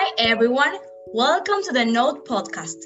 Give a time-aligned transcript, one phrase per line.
[0.00, 0.78] Hi everyone,
[1.12, 2.76] welcome to the Note podcast.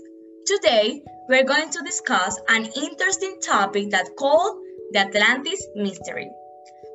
[0.46, 4.56] Today we're going to discuss an interesting topic that called
[4.92, 6.30] the Atlantis mystery.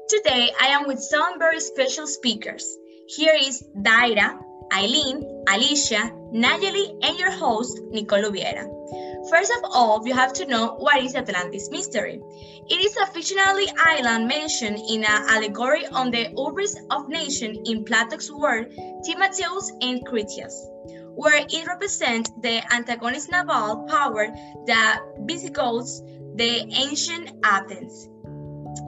[0.10, 2.66] Today I am with some very special speakers.
[3.08, 4.40] Here is Daira,
[4.74, 8.66] Eileen, Alicia, Nayeli, and your host, Nicole Viera.
[9.30, 12.22] First of all, you have to know what is Atlantis mystery.
[12.70, 17.84] It is a fictionally island mentioned in an allegory on the hubris of nation in
[17.84, 18.70] Plato's work
[19.04, 20.68] Timotheus and Critias,
[21.16, 24.28] where it represents the antagonist naval power,
[24.68, 26.02] that besieges,
[26.36, 28.08] the ancient Athens.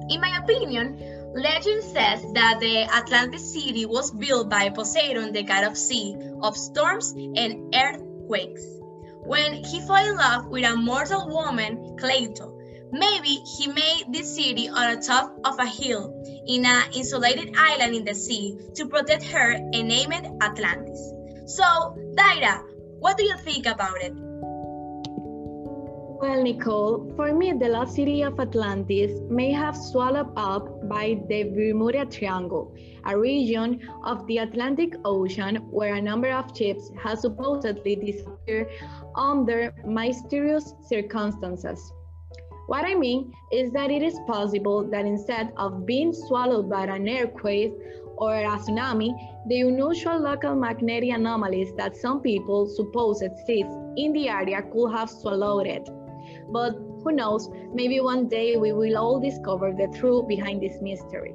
[0.09, 0.97] In my opinion,
[1.35, 6.55] legend says that the Atlantis city was built by Poseidon, the god of sea, of
[6.55, 8.78] storms and earthquakes.
[9.29, 12.57] When he fell in love with a mortal woman, Cleito,
[12.91, 17.93] maybe he made this city on the top of a hill in an insulated island
[17.93, 21.13] in the sea to protect her and name it Atlantis.
[21.45, 22.63] So, Daira,
[22.97, 24.13] what do you think about it?
[26.22, 31.44] Well, Nicole, for me, the lost city of Atlantis may have swallowed up by the
[31.44, 37.95] Bermuda Triangle, a region of the Atlantic Ocean where a number of ships have supposedly
[37.95, 38.67] disappeared
[39.16, 41.80] under mysterious circumstances.
[42.67, 47.08] What I mean is that it is possible that instead of being swallowed by an
[47.08, 47.72] earthquake
[48.17, 49.14] or a tsunami,
[49.48, 55.09] the unusual local magnetic anomalies that some people suppose exist in the area could have
[55.09, 55.89] swallowed it.
[56.52, 61.33] But who knows, maybe one day we will all discover the truth behind this mystery.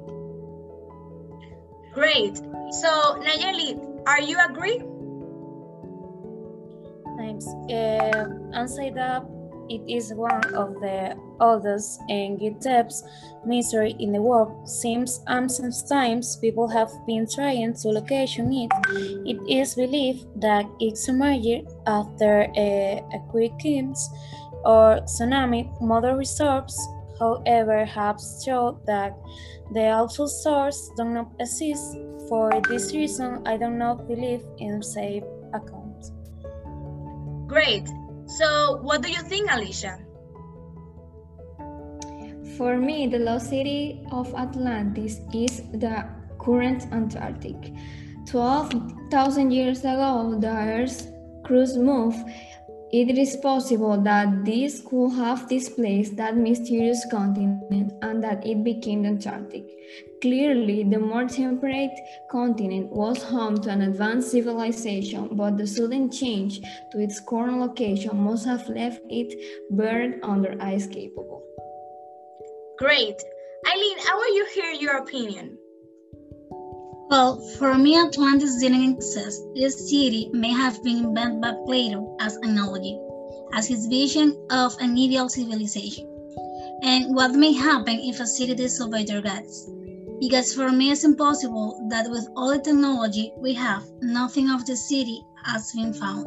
[1.93, 2.37] Great.
[2.71, 4.81] So, Nayeli, are you agree?
[7.17, 7.47] Thanks.
[7.69, 9.23] Uh, answer that
[9.69, 13.05] it is one of the oldest and deepest
[13.45, 14.67] mystery in the world.
[14.67, 18.71] Since ancient times, people have been trying to locate it.
[19.25, 23.95] It is believed that it submerged after a, a hurricane
[24.65, 25.69] or tsunami.
[25.81, 26.75] Modern reserves,
[27.19, 29.15] however, have shown that
[29.73, 31.97] the actual source do not exist.
[32.27, 36.11] For this reason, I do not believe in safe accounts.
[37.47, 37.87] Great.
[38.25, 39.99] So, what do you think, Alicia?
[42.57, 46.05] For me, the lost city of Atlantis is the
[46.39, 47.73] current Antarctic.
[48.25, 51.07] 12,000 years ago, the Earth's
[51.43, 52.17] crust moved.
[52.91, 59.01] It is possible that this could have displaced that mysterious continent and that it became
[59.01, 59.65] the Antarctic.
[60.21, 61.91] Clearly, the more temperate
[62.29, 68.17] continent was home to an advanced civilization, but the sudden change to its current location
[68.17, 69.33] must have left it
[69.71, 71.43] buried under ice capable.
[72.77, 73.15] Great.
[73.67, 75.57] Eileen, I want you to hear your opinion.
[77.07, 79.41] Well, for me, Atlantis didn't exist.
[79.53, 82.99] This city may have been invented by Plato as an analogy,
[83.53, 86.07] as his vision of an ideal civilization,
[86.81, 89.69] and what may happen if a city disobeys their gods.
[90.19, 94.75] Because for me, it's impossible that with all the technology we have, nothing of the
[94.75, 96.25] city has been found.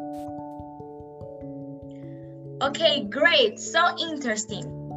[2.62, 3.59] Okay, great.
[3.59, 4.88] So interesting.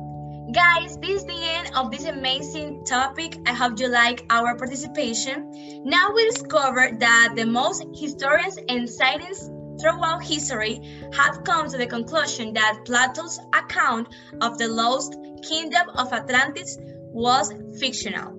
[0.54, 3.38] Guys, this is the end of this amazing topic.
[3.46, 5.50] I hope you like our participation.
[5.86, 10.82] Now we discovered that the most historians and scientists throughout history
[11.14, 14.10] have come to the conclusion that Plato's account
[14.42, 16.78] of the lost kingdom of Atlantis
[17.14, 18.38] was fictional.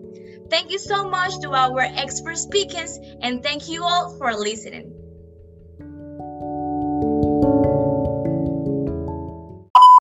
[0.51, 5.02] Thank you so much to our expert speakers and thank you all for listening.